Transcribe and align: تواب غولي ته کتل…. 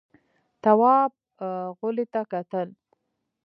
تواب 0.63 1.11
غولي 1.79 2.05
ته 2.13 2.21
کتل…. 2.31 2.69